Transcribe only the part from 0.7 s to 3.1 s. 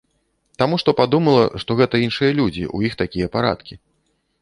што падумала, што гэта іншыя людзі, у іх